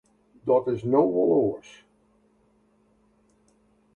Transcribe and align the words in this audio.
Dat 0.49 0.67
is 0.73 0.81
no 0.91 1.01
wol 1.15 1.33
oars. 1.45 1.71